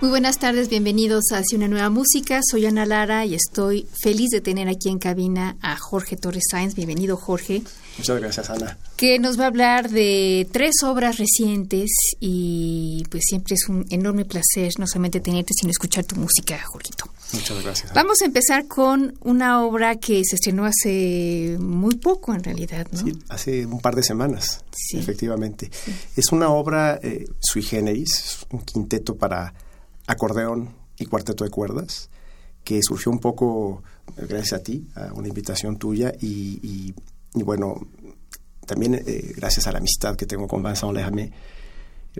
[0.00, 2.40] Muy buenas tardes, bienvenidos a Hacia una nueva música.
[2.42, 6.74] Soy Ana Lara y estoy feliz de tener aquí en cabina a Jorge Torres Sáenz.
[6.74, 7.62] Bienvenido, Jorge.
[7.98, 8.78] Muchas gracias, Ana.
[8.96, 14.24] Que nos va a hablar de tres obras recientes y pues siempre es un enorme
[14.24, 17.04] placer no solamente tenerte, sino escuchar tu música, Jorgito.
[17.34, 17.92] Muchas gracias.
[17.92, 23.00] Vamos a empezar con una obra que se estrenó hace muy poco, en realidad, ¿no?
[23.00, 24.64] Sí, hace un par de semanas,
[24.94, 25.70] efectivamente.
[26.16, 29.52] Es una obra eh, sui generis, un quinteto para
[30.10, 32.10] acordeón y cuarteto de cuerdas,
[32.64, 33.82] que surgió un poco
[34.16, 36.94] gracias a ti, a una invitación tuya y,
[37.34, 37.74] bueno,
[38.66, 41.32] también eh, gracias a la amistad que tengo con Vincent Lehame,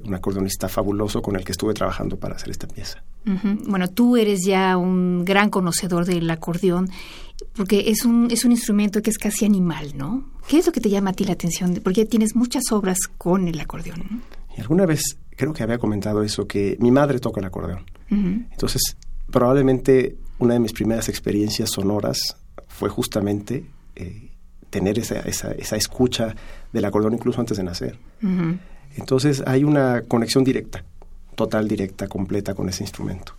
[0.04, 3.02] un acordeonista fabuloso con el que estuve trabajando para hacer esta pieza.
[3.66, 6.88] Bueno, tú eres ya un gran conocedor del acordeón,
[7.54, 10.30] porque es un, es un instrumento que es casi animal, ¿no?
[10.48, 11.80] ¿Qué es lo que te llama a ti la atención?
[11.82, 14.22] Porque tienes muchas obras con el acordeón.
[14.56, 17.86] Y alguna vez creo que había comentado eso, que mi madre toca el acordeón.
[18.10, 18.94] Entonces,
[19.30, 22.36] probablemente una de mis primeras experiencias sonoras
[22.68, 23.64] fue justamente
[23.96, 24.32] eh,
[24.68, 26.34] tener esa, esa, esa, escucha
[26.72, 27.98] del acordeón incluso antes de nacer.
[28.96, 30.84] Entonces hay una conexión directa,
[31.36, 33.34] total, directa, completa con ese instrumento.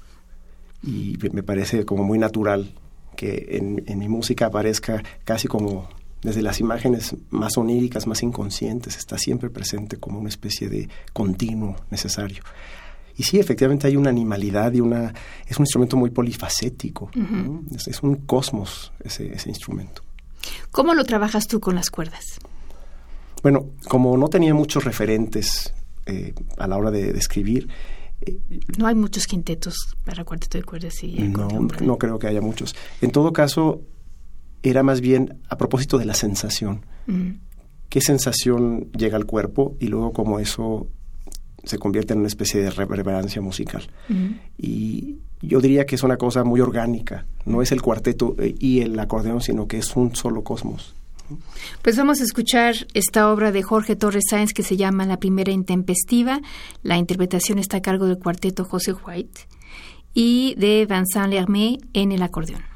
[0.82, 2.74] Y me parece como muy natural
[3.16, 5.88] que en, en mi música aparezca casi como
[6.22, 11.76] desde las imágenes más oníricas, más inconscientes, está siempre presente como una especie de continuo
[11.90, 12.44] necesario.
[13.18, 15.14] Y sí, efectivamente hay una animalidad y una...
[15.48, 17.12] es un instrumento muy polifacético,
[17.76, 20.04] es, un cosmos ese, ese instrumento.
[20.72, 22.40] ¿Cómo lo trabajas tú con las cuerdas?
[23.44, 25.74] Bueno, como no tenía muchos referentes
[26.06, 27.68] eh, a la hora de, escribir...
[28.22, 28.38] Eh,
[28.78, 31.14] no hay muchos quintetos para cuarteto de cuerdas y...
[31.28, 31.48] No,
[31.82, 32.76] no creo que haya muchos.
[33.02, 33.82] En todo caso,
[34.64, 36.86] era más bien a propósito de la sensación.
[37.08, 37.32] Mm.
[37.90, 40.88] ¿Qué sensación llega al cuerpo y luego cómo eso
[41.64, 43.84] se convierte en una especie de reverberancia musical?
[44.08, 44.30] Mm.
[44.58, 48.82] Y yo diría que es una cosa muy orgánica, no es el cuarteto eh, y
[48.82, 50.96] el acordeón, sino que es un solo cosmos.
[51.82, 55.52] Pues vamos a escuchar esta obra de Jorge Torres Sáenz que se llama La Primera
[55.52, 56.42] Intempestiva.
[56.84, 59.42] La interpretación está a cargo del cuarteto José White
[60.14, 62.71] y de Vincent Lermé en el acordeón.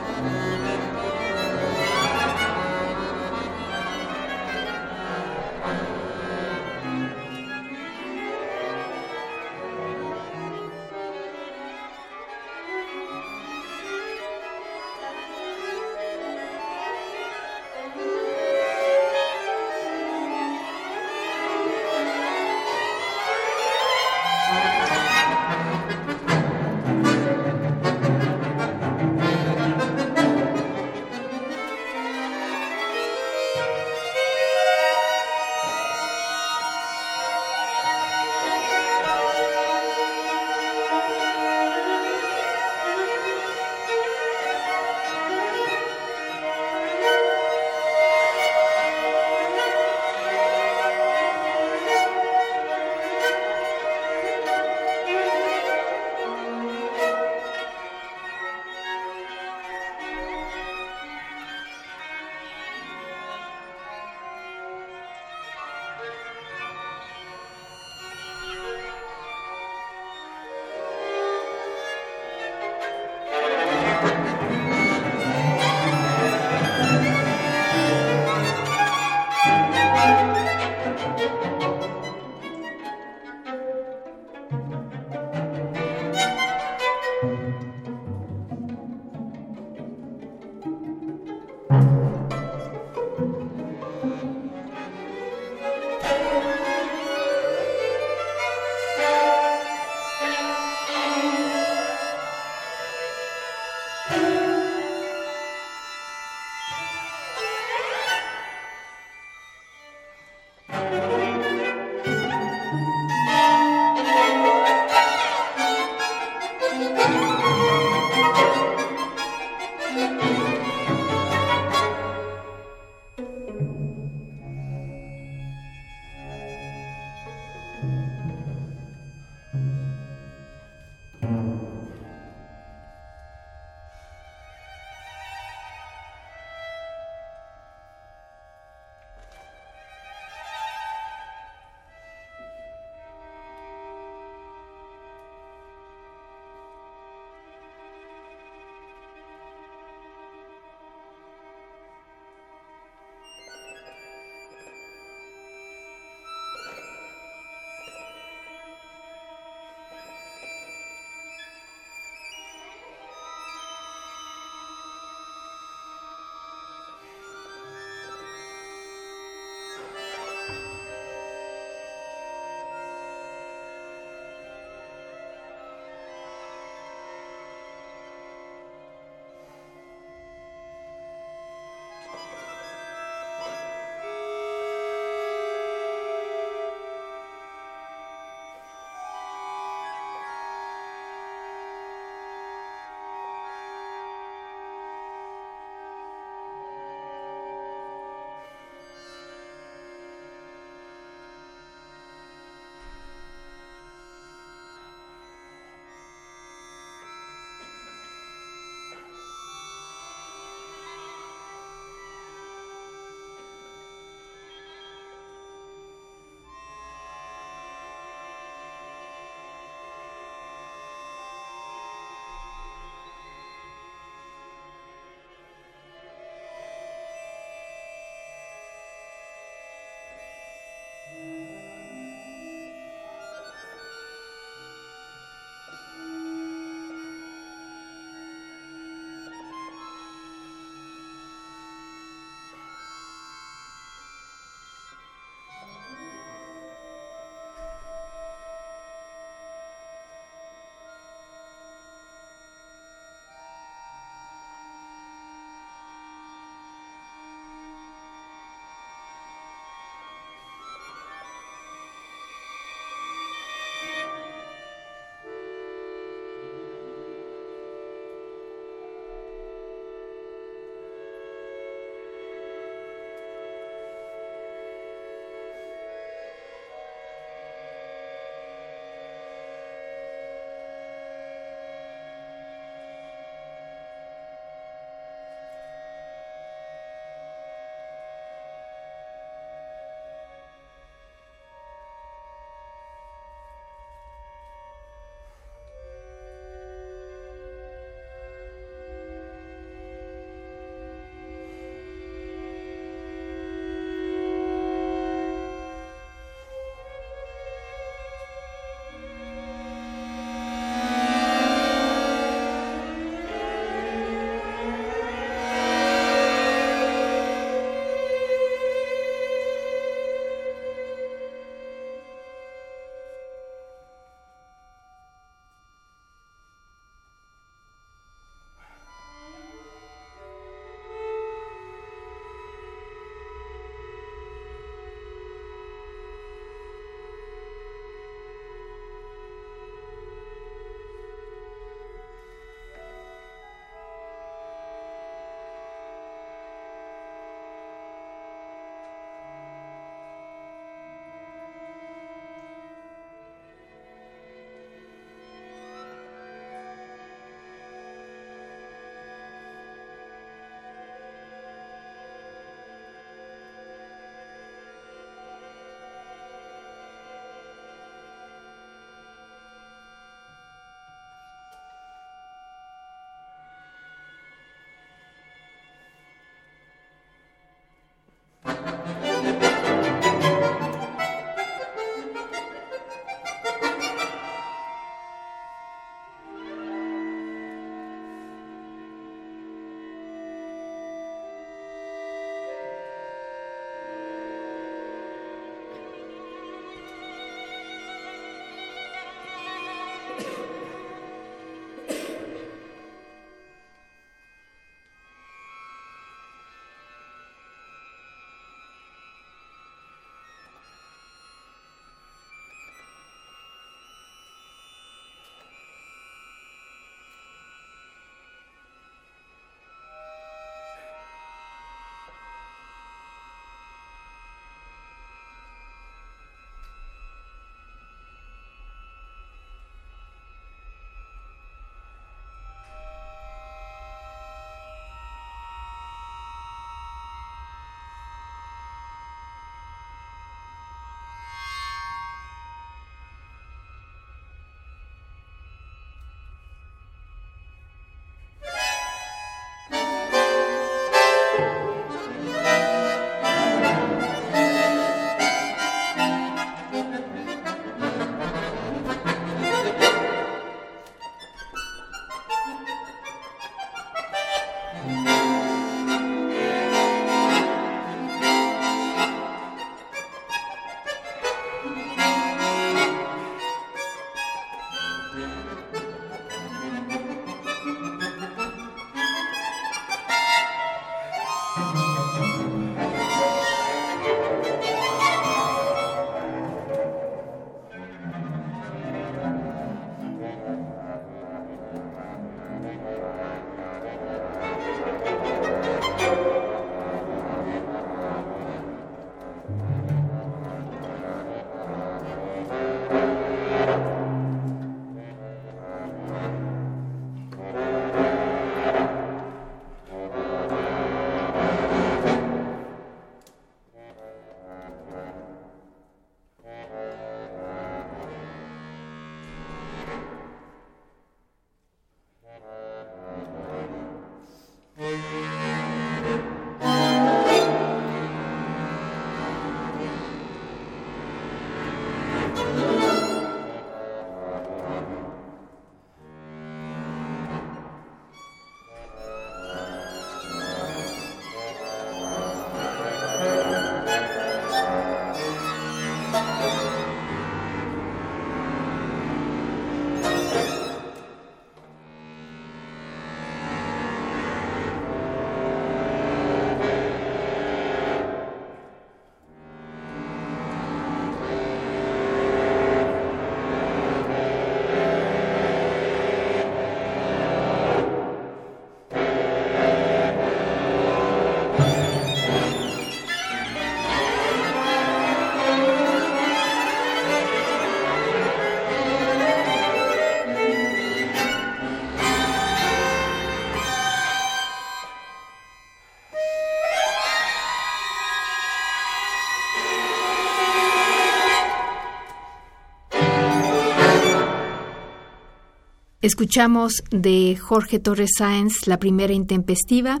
[596.02, 600.00] Escuchamos de Jorge Torres Sáenz la primera intempestiva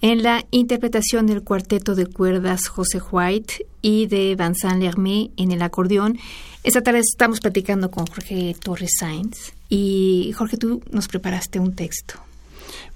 [0.00, 5.62] en la interpretación del cuarteto de cuerdas José White y de Vincent Lermé en el
[5.62, 6.18] acordeón.
[6.64, 12.14] Esta tarde estamos platicando con Jorge Torres Sáenz y Jorge, tú nos preparaste un texto.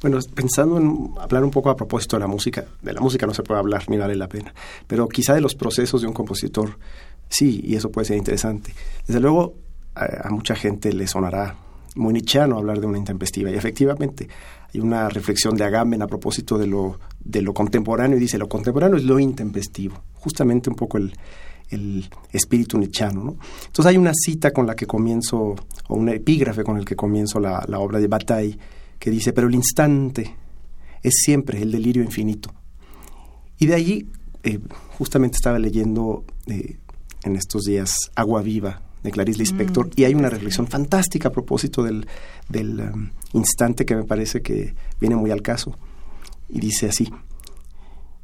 [0.02, 3.34] Bueno, pensando en hablar un poco a propósito de la música, de la música no
[3.34, 4.52] se puede hablar ni vale la pena,
[4.88, 6.76] pero quizá de los procesos de un compositor,
[7.28, 8.74] sí, y eso puede ser interesante.
[9.06, 9.54] Desde luego,
[9.94, 11.65] a, a mucha gente le sonará
[11.96, 13.50] muy nichiano hablar de una intempestiva.
[13.50, 14.28] Y efectivamente,
[14.72, 18.48] hay una reflexión de Agamben a propósito de lo, de lo contemporáneo y dice, lo
[18.48, 21.12] contemporáneo es lo intempestivo, justamente un poco el,
[21.70, 23.24] el espíritu nichano.
[23.24, 23.36] ¿no?
[23.66, 25.54] Entonces hay una cita con la que comienzo,
[25.88, 28.58] o un epígrafe con el que comienzo la, la obra de Bataille,
[28.98, 30.34] que dice, pero el instante
[31.02, 32.52] es siempre el delirio infinito.
[33.58, 34.08] Y de allí,
[34.42, 34.60] eh,
[34.98, 36.78] justamente estaba leyendo eh,
[37.24, 39.90] en estos días Agua Viva de Clarice Lispector, mm.
[39.96, 42.06] y hay una reflexión fantástica a propósito del,
[42.48, 45.76] del um, instante que me parece que viene muy al caso.
[46.48, 47.12] Y dice así,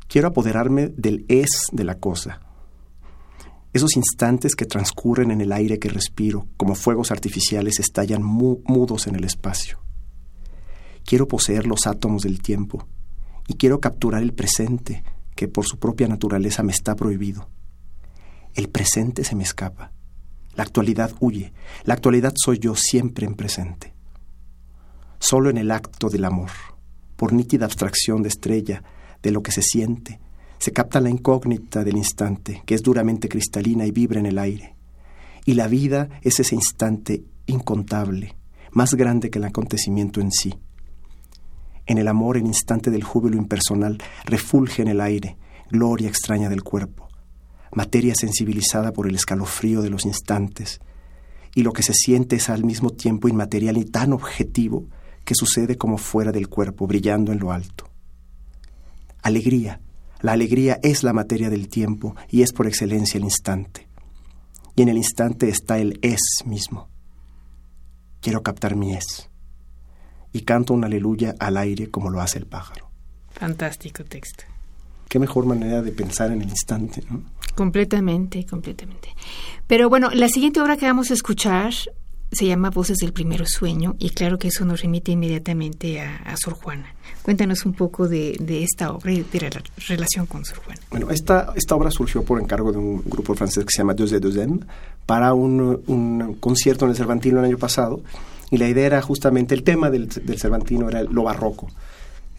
[0.09, 2.41] quiero apoderarme del es de la cosa.
[3.73, 9.15] Esos instantes que transcurren en el aire que respiro, como fuegos artificiales, estallan mudos en
[9.15, 9.79] el espacio.
[11.05, 12.87] Quiero poseer los átomos del tiempo
[13.49, 15.03] y quiero capturar el presente
[15.35, 17.49] que por su propia naturaleza me está prohibido.
[18.55, 19.91] El presente se me escapa
[20.55, 21.53] la actualidad huye.
[21.85, 23.95] La actualidad soy yo siempre en presente.
[25.19, 26.51] Solo en el acto del amor,
[27.17, 28.83] por nítida abstracción de estrella,
[29.23, 30.21] de lo que se siente,
[30.59, 34.77] se capta la incógnita del instante, que es duramente cristalina y vibra en el aire.
[35.45, 38.37] Y la vida es ese instante incontable,
[38.73, 40.55] más grande que el acontecimiento en sí.
[41.87, 45.37] En el amor, el instante del júbilo impersonal refulge en el aire,
[45.71, 47.12] gloria extraña del cuerpo
[47.73, 50.81] materia sensibilizada por el escalofrío de los instantes,
[51.55, 54.87] y lo que se siente es al mismo tiempo inmaterial y tan objetivo
[55.25, 57.89] que sucede como fuera del cuerpo, brillando en lo alto.
[59.23, 59.81] Alegría.
[60.21, 63.89] La alegría es la materia del tiempo y es por excelencia el instante.
[64.77, 66.89] Y en el instante está el es mismo.
[68.21, 69.29] Quiero captar mi es.
[70.33, 72.91] Y canto un aleluya al aire como lo hace el pájaro.
[73.31, 74.45] Fantástico texto.
[75.09, 77.23] Qué mejor manera de pensar en el instante, ¿no?
[77.55, 79.11] Completamente, completamente.
[79.67, 81.73] Pero bueno, la siguiente obra que vamos a escuchar
[82.33, 86.55] se llama Voces del Primero Sueño y claro que eso nos remite inmediatamente a, Sor
[86.55, 86.95] Juana.
[87.23, 89.51] Cuéntanos un poco de, esta obra y de la
[89.87, 90.81] relación con Sor Juana.
[90.91, 94.11] Bueno, esta, esta obra surgió por encargo de un grupo francés que se llama Deux
[94.11, 94.65] de Deuxième
[95.05, 98.03] para un, un, concierto en el Cervantino el año pasado
[98.51, 101.69] y la idea era justamente el tema del, del Cervantino era lo barroco.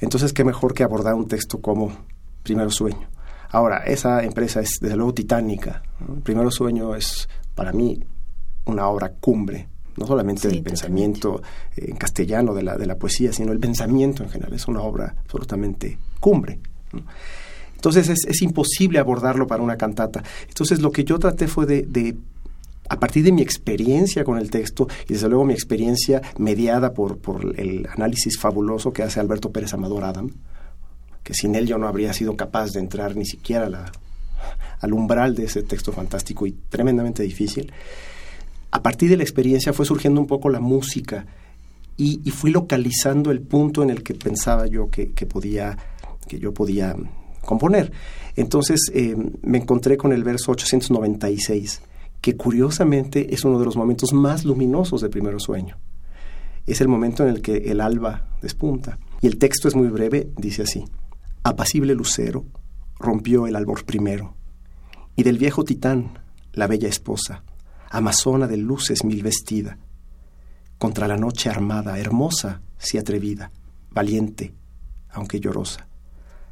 [0.01, 1.95] Entonces, qué mejor que abordar un texto como
[2.41, 3.07] Primero Sueño.
[3.53, 5.83] Ahora, esa empresa es desde luego titánica.
[6.01, 8.03] El Primero Sueño es para mí
[8.65, 11.39] una obra cumbre, no solamente del pensamiento
[11.75, 14.53] eh, en castellano de la, de la poesía, sino el pensamiento en general.
[14.53, 16.59] Es una obra absolutamente cumbre.
[17.75, 20.23] Entonces es, imposible abordarlo para una cantata.
[20.47, 22.17] Entonces lo que yo traté fue de,
[22.89, 27.19] a partir de mi experiencia con el texto y desde luego mi experiencia mediada por,
[27.19, 30.31] por el análisis fabuloso que hace Alberto Pérez Amador Adam,
[31.23, 33.91] que sin él yo no habría sido capaz de entrar ni siquiera
[34.81, 37.71] al umbral de ese texto fantástico y tremendamente difícil.
[38.71, 41.25] A partir de la experiencia fue surgiendo un poco la música
[41.95, 45.77] y, fui localizando el punto en el que pensaba yo que, podía,
[46.27, 46.95] que yo podía
[47.45, 47.91] componer.
[48.35, 51.81] Entonces eh, me encontré con el verso 896,
[52.19, 55.77] que curiosamente es uno de los momentos más luminosos del primer sueño.
[56.65, 58.97] Es el momento en el que el alba despunta.
[59.21, 60.83] Y el texto es muy breve, dice así
[61.43, 62.45] apacible lucero,
[62.97, 64.35] rompió el albor primero,
[65.15, 66.19] y del viejo titán,
[66.53, 67.43] la bella esposa,
[67.89, 69.77] amazona de luces mil vestida,
[70.77, 73.51] contra la noche armada, hermosa si atrevida,
[73.91, 74.53] valiente,
[75.11, 75.87] aunque llorosa.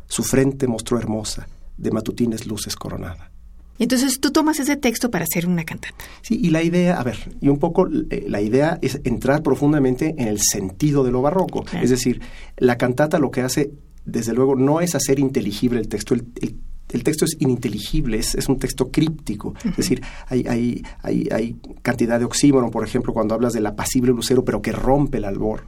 [0.08, 3.32] Su frente mostró hermosa, de matutines luces coronada.
[3.80, 5.96] Entonces tú tomas ese texto para hacer una cantata.
[6.22, 10.14] Sí, y la idea, a ver, y un poco eh, la idea es entrar profundamente
[10.20, 11.66] en el sentido de lo barroco.
[11.82, 12.22] Es decir,
[12.58, 13.72] la cantata lo que hace
[14.06, 16.16] desde luego, no es hacer inteligible el texto.
[16.16, 19.54] El, texto es ininteligible, es, un texto críptico.
[19.64, 24.12] Es decir, hay, hay, hay, hay, cantidad de oxímoron, por ejemplo, cuando hablas del apacible
[24.12, 25.68] lucero, pero que rompe el albor.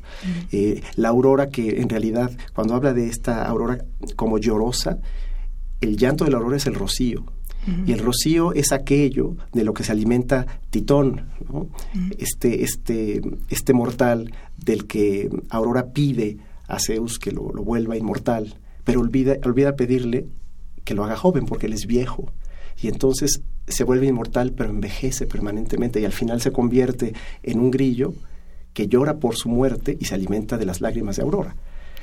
[0.51, 3.85] Eh, la aurora que en realidad, cuando habla de esta aurora
[4.17, 4.99] como llorosa,
[5.79, 7.23] el llanto de la aurora es el rocío.
[7.85, 11.29] Y el rocío es aquello de lo que se alimenta Titón,
[12.17, 19.01] este, este, este mortal del que Aurora pide a Zeus que lo, vuelva inmortal, pero
[19.01, 20.27] olvida, olvida pedirle
[20.83, 22.31] que lo haga joven porque él es viejo.
[22.81, 27.71] Y entonces se vuelve inmortal, pero envejece permanentemente y al final se convierte en un
[27.71, 28.13] grillo
[28.73, 31.55] que llora por su muerte y se alimenta de las lágrimas de Aurora.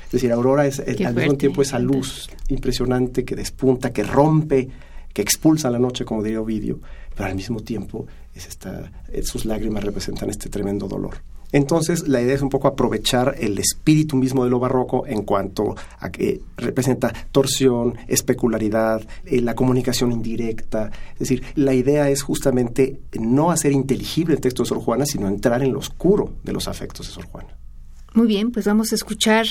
[0.05, 4.69] Es decir, Aurora es al mismo tiempo esa luz impresionante que despunta, que rompe,
[5.13, 6.79] que expulsa la noche, como diría Ovidio,
[7.15, 8.91] pero al mismo tiempo es esta,
[9.23, 11.17] sus lágrimas representan este tremendo dolor.
[11.51, 15.75] Entonces, la idea es un poco aprovechar el espíritu mismo de lo barroco en cuanto
[15.99, 20.91] a que representa torsión, especularidad, eh, la comunicación indirecta.
[21.13, 25.27] Es decir, la idea es justamente no hacer inteligible el texto de Sor Juana, sino
[25.27, 27.49] entrar en lo oscuro de los afectos de Sor Juana.
[28.13, 29.45] Muy bien, pues vamos a escuchar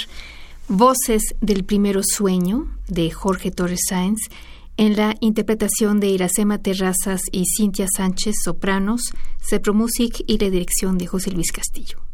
[0.69, 4.21] Voces del Primero Sueño de Jorge Torres Sáenz
[4.77, 9.03] en la interpretación de Iracema Terrazas y Cintia Sánchez, sopranos,
[9.41, 12.10] Cepro Music y la dirección de José Luis Castillo.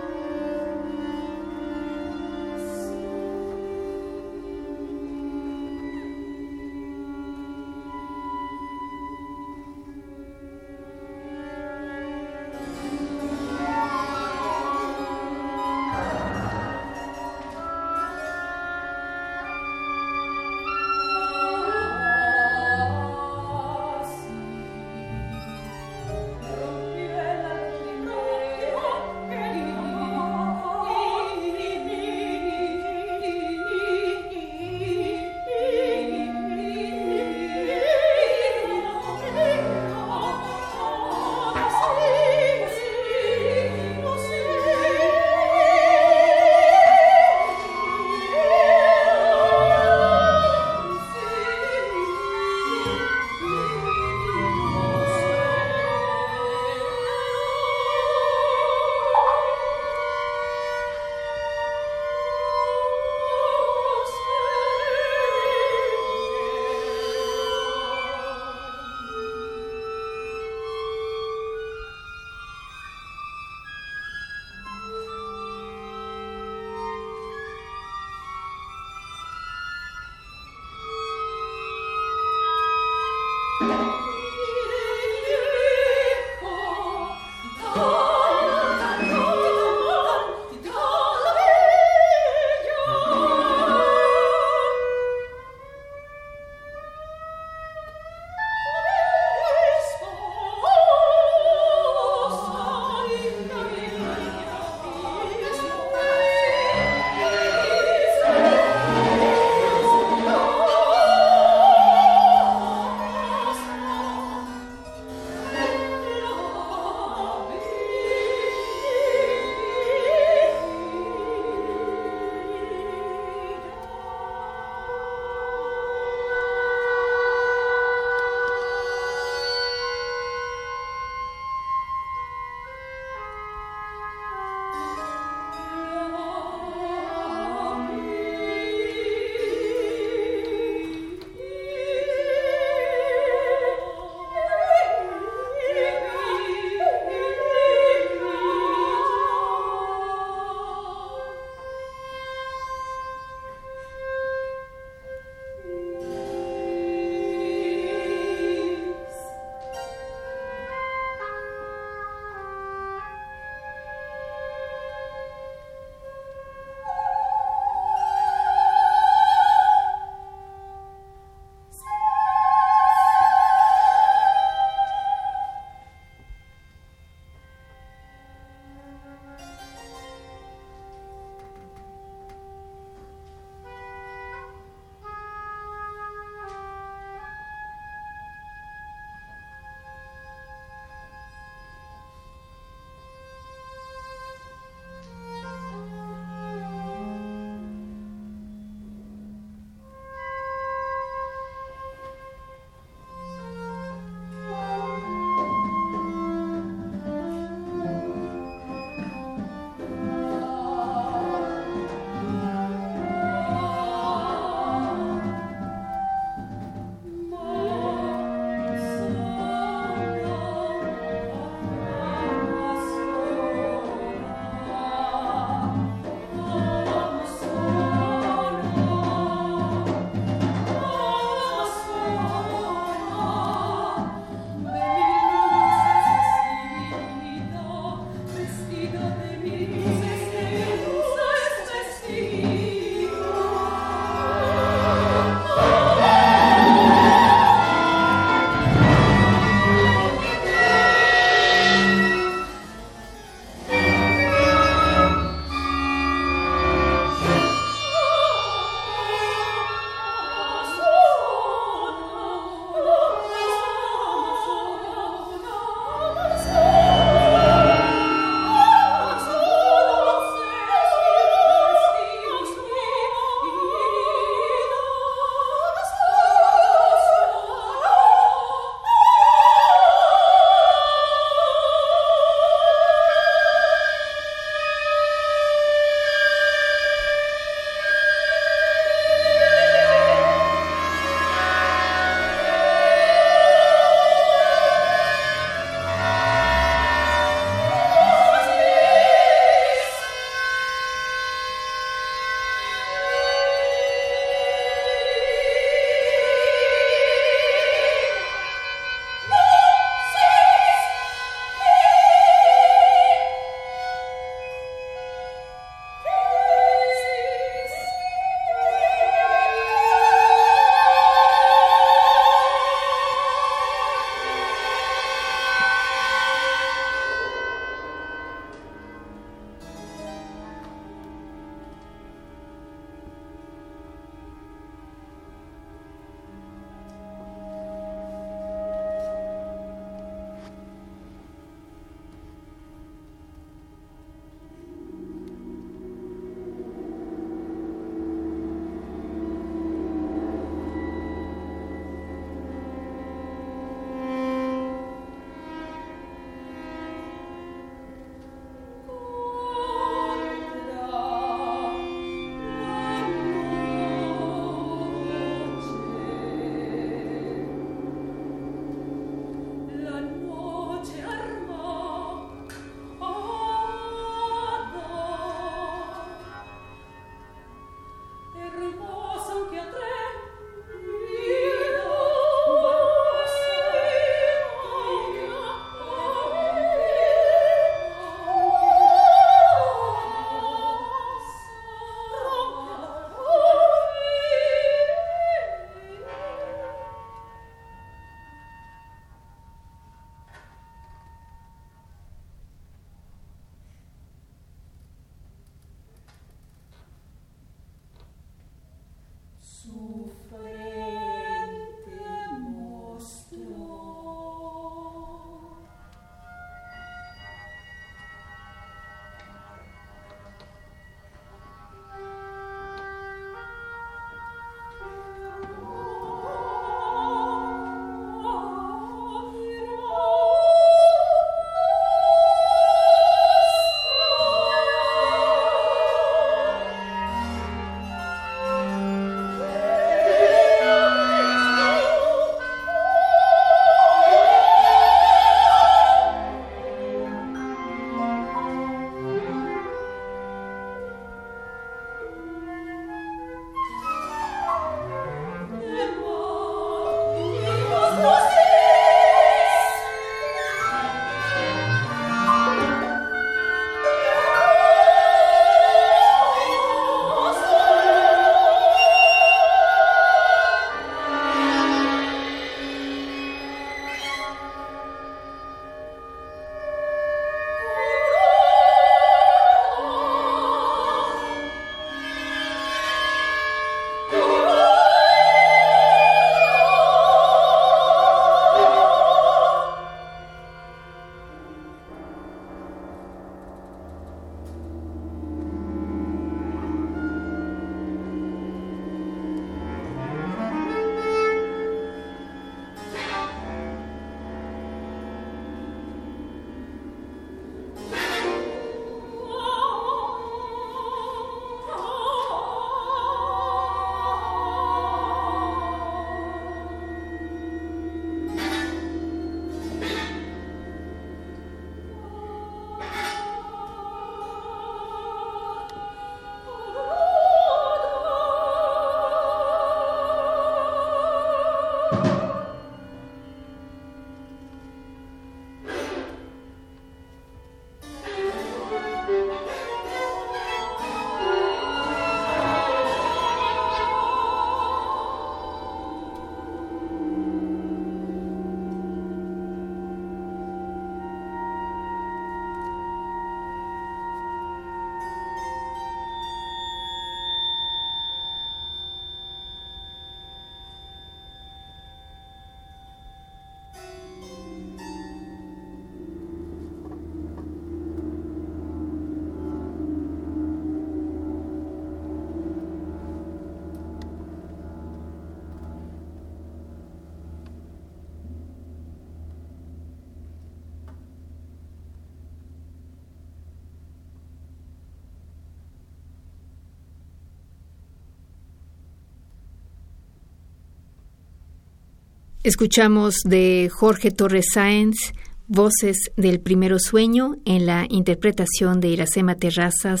[592.42, 595.12] Escuchamos de Jorge Torres Sáenz
[595.46, 600.00] Voces del Primero Sueño en la interpretación de Iracema Terrazas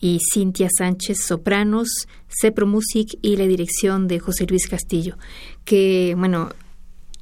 [0.00, 1.88] y Cintia Sánchez, sopranos,
[2.28, 5.18] Cepro Music y la dirección de José Luis Castillo,
[5.66, 6.48] que, bueno,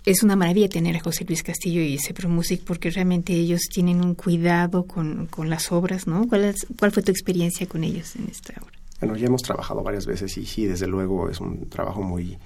[0.04, 4.04] es una maravilla tener a José Luis Castillo y Cepro Music porque realmente ellos tienen
[4.04, 6.28] un cuidado con, con las obras, ¿no?
[6.28, 8.78] ¿Cuál, ¿Cuál fue tu experiencia con ellos en esta obra?
[9.00, 12.38] Bueno, ya hemos trabajado varias veces y sí, desde luego es un trabajo muy...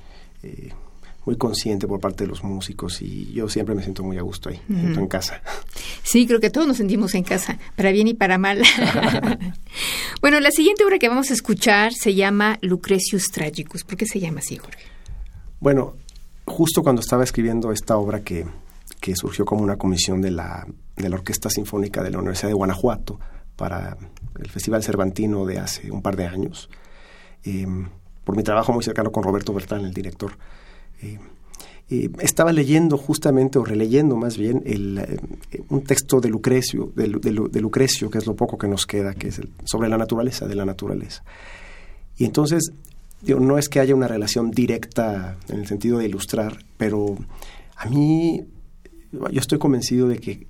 [0.43, 0.71] Eh,
[1.25, 4.49] muy consciente por parte de los músicos y yo siempre me siento muy a gusto
[4.49, 5.43] ahí, en casa.
[6.03, 8.62] Sí, creo que todos nos sentimos en casa, para bien y para mal.
[10.23, 13.85] bueno, la siguiente obra que vamos a escuchar se llama Lucrecius Tragicus.
[13.85, 14.85] ¿Por qué se llama así, Jorge?
[15.61, 15.97] Bueno,
[16.47, 18.47] justo cuando estaba escribiendo esta obra que,
[19.01, 20.66] que surgió como una comisión de la,
[20.97, 23.21] de la Orquesta Sinfónica de la Universidad de Guanajuato
[23.57, 23.97] para
[24.39, 26.71] el Festival Cervantino de hace un par de años,
[27.45, 27.66] eh,
[28.25, 30.39] por mi trabajo muy cercano con Roberto Bertán, el director,
[31.01, 31.18] eh,
[31.90, 35.18] eh, estaba leyendo justamente, o releyendo más bien, eh,
[35.70, 39.40] un texto de Lucrecio, de, Lucrecio, que es lo poco que nos queda, que es
[39.64, 41.24] sobre la naturaleza de la naturaleza.
[42.18, 42.72] Y entonces,
[43.22, 47.16] no es que haya una relación directa en el sentido de ilustrar, pero
[47.76, 48.44] a mí,
[49.12, 50.46] yo estoy convencido de que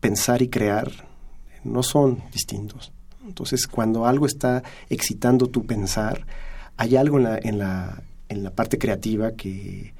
[0.00, 0.90] pensar y crear
[1.64, 2.92] no son distintos.
[3.26, 6.26] Entonces, cuando algo está excitando tu pensar,
[6.76, 8.02] hay algo en la
[8.54, 9.94] parte creativa que,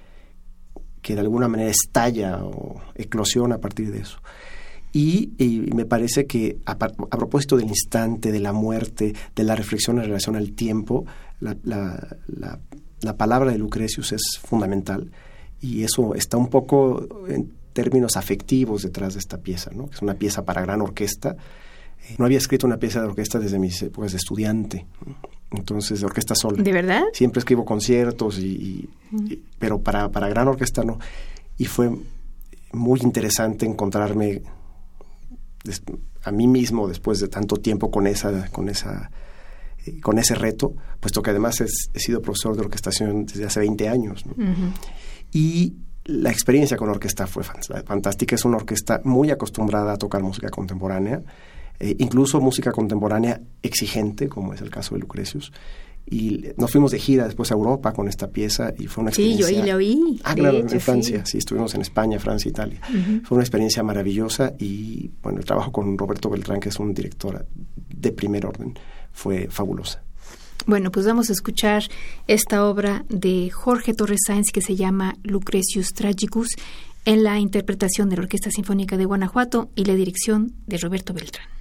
[1.02, 4.18] que de alguna manera estalla o eclosiona a partir de eso.
[4.92, 5.30] Y,
[5.74, 10.36] me parece que a, propósito del instante, de la muerte, de la reflexión en relación
[10.36, 11.04] al tiempo,
[11.38, 15.12] la, la, palabra de Lucrecius es fundamental
[15.60, 19.90] y eso está un poco en términos afectivos detrás de esta pieza, ¿no?
[19.92, 21.36] es una pieza para gran orquesta.
[22.16, 24.86] No había escrito una pieza de orquesta desde mis épocas de estudiante
[25.56, 26.62] entonces de orquesta sola.
[26.62, 27.02] ¿De verdad?
[27.12, 28.88] Siempre escribo conciertos, y,
[29.58, 30.98] pero para, para gran orquesta no.
[31.58, 31.90] Y fue
[32.72, 34.42] muy interesante encontrarme
[36.22, 39.10] a mí mismo después de tanto tiempo con esa, con esa,
[39.84, 43.88] eh, con ese reto, puesto que además he sido profesor de orquestación desde hace 20
[43.88, 44.24] años.
[45.32, 48.34] Y la experiencia con orquesta fue fantástica.
[48.34, 51.22] Es una orquesta muy acostumbrada a tocar música contemporánea
[51.78, 55.52] eh, incluso música contemporánea exigente, como es el caso de Lucrecius.
[56.08, 59.46] Y nos fuimos de gira después a Europa con esta pieza y fue una experiencia...
[59.46, 60.20] Sí, yo ahí la oí.
[60.22, 61.38] Ah, claro, en Francia, sí.
[61.38, 62.80] estuvimos en España, Francia, Italia.
[63.24, 67.44] Fue una experiencia maravillosa y, bueno, el trabajo con Roberto Beltrán, que es un director
[67.88, 68.78] de primer orden,
[69.12, 70.00] fue fabulosa.
[70.64, 71.84] Bueno, pues vamos a escuchar
[72.28, 76.48] esta obra de Jorge Torres Sáenz que se llama Lucrecius Tragicus
[77.04, 81.55] en la interpretación de la Orquesta Sinfónica de Guanajuato y la dirección de Roberto Beltrán.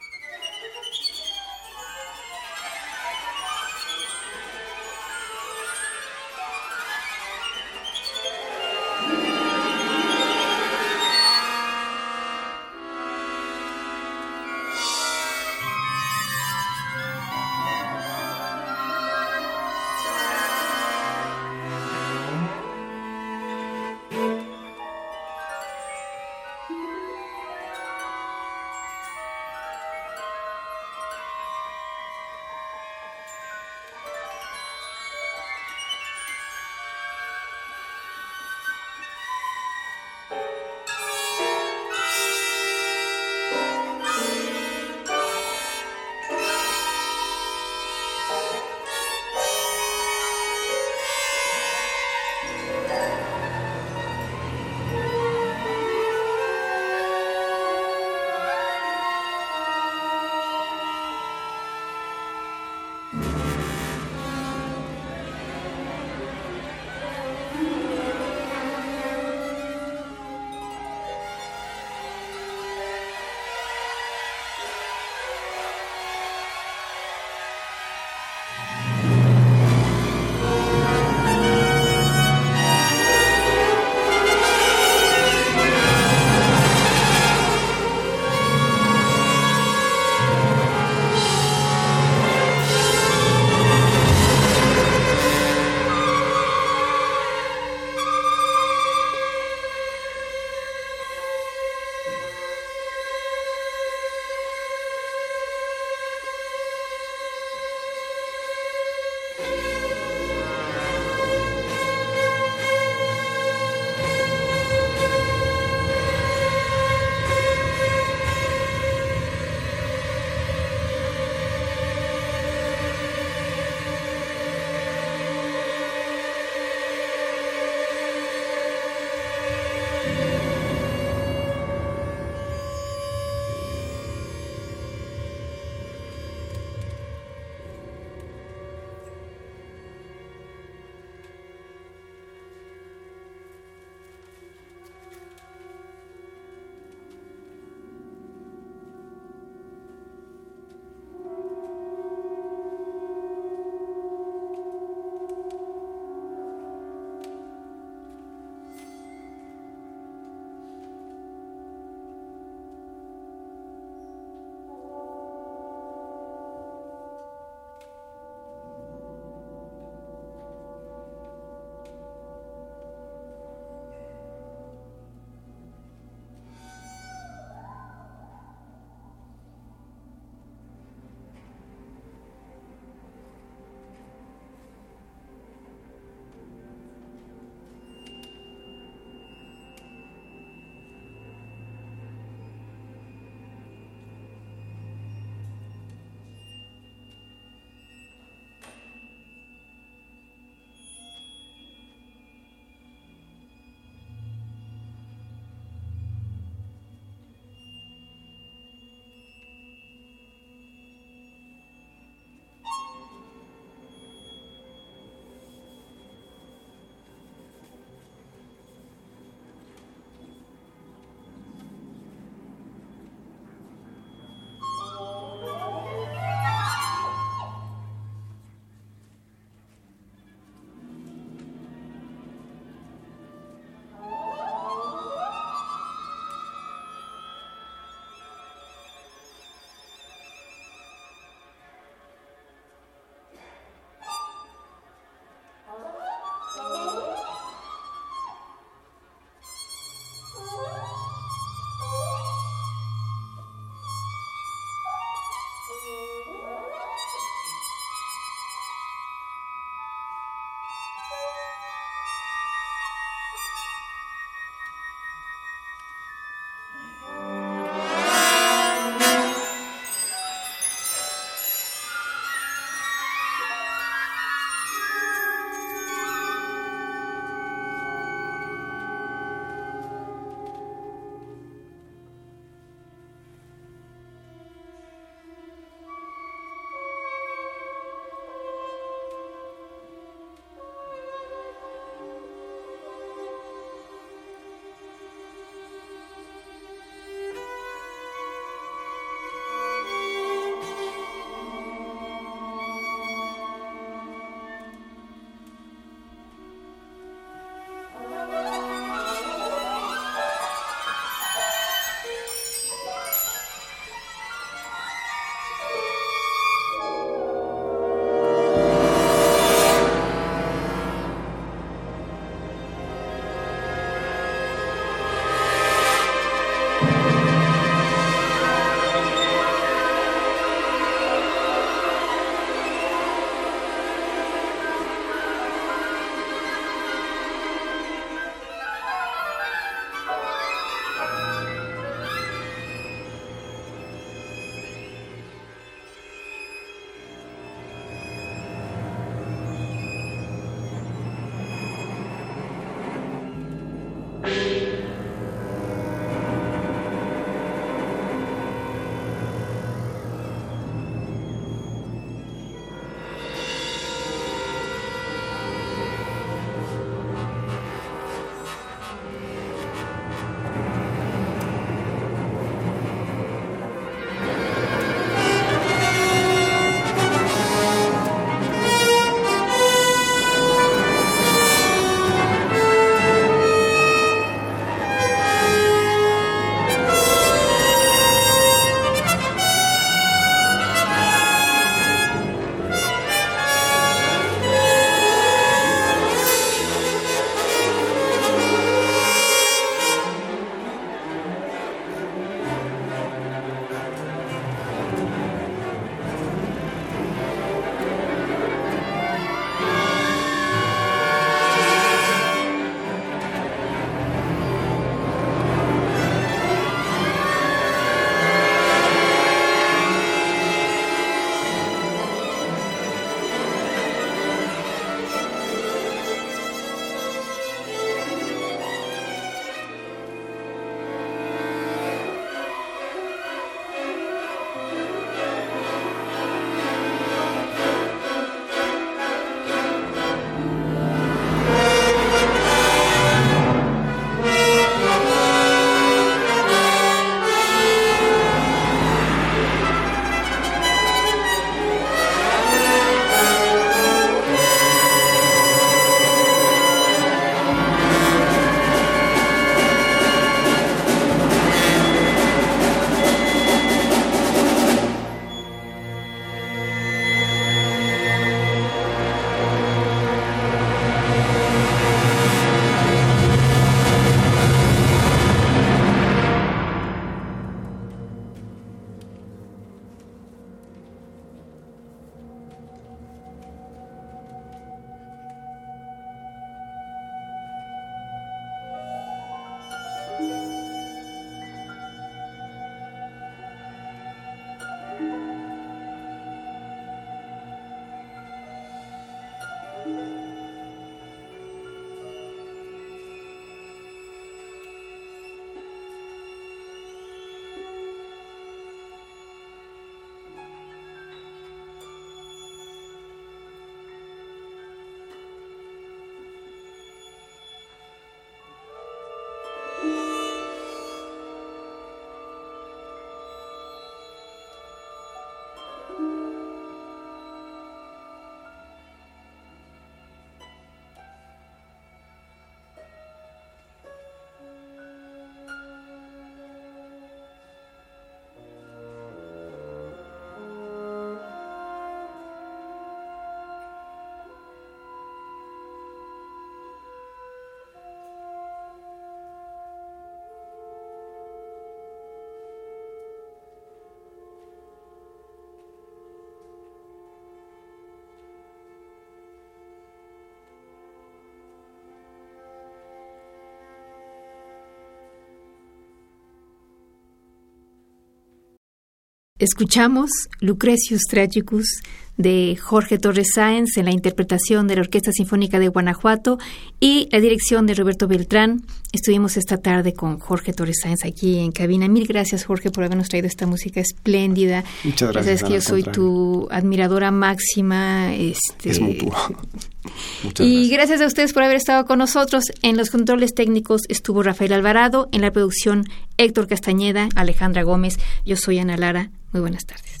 [569.41, 571.81] Escuchamos Lucrecius Tragicus
[572.21, 576.37] de Jorge Torres Sáenz en la interpretación de la Orquesta Sinfónica de Guanajuato
[576.79, 578.63] y la dirección de Roberto Beltrán.
[578.91, 581.87] Estuvimos esta tarde con Jorge Torres Sáenz aquí en cabina.
[581.87, 584.63] Mil gracias, Jorge, por habernos traído esta música espléndida.
[584.83, 585.39] Muchas gracias.
[585.39, 588.13] Sabes que yo soy tu admiradora máxima.
[588.15, 588.71] Este...
[588.71, 589.13] Es mutuo.
[590.23, 590.71] Muchas y gracias.
[590.71, 592.45] gracias a ustedes por haber estado con nosotros.
[592.61, 595.85] En los controles técnicos estuvo Rafael Alvarado, en la producción
[596.17, 597.97] Héctor Castañeda, Alejandra Gómez.
[598.25, 599.09] Yo soy Ana Lara.
[599.31, 600.00] Muy buenas tardes.